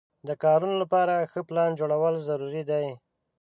د 0.27 0.29
کارونو 0.43 0.75
لپاره 0.83 1.27
ښه 1.31 1.41
پلان 1.49 1.69
جوړول 1.79 2.15
ضروري 2.29 2.63
دي. 2.69 2.87